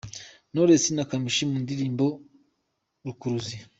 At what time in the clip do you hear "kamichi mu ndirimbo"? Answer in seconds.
1.09-2.05